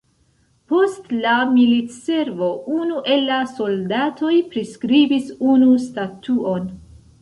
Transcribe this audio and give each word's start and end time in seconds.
Post 0.71 1.11
la 1.25 1.33
militservo 1.57 2.49
unu 2.79 2.99
el 3.17 3.23
la 3.29 3.39
soldatoj 3.55 4.35
priskribis 4.57 5.33
unu 5.55 5.75
statuon. 5.89 6.71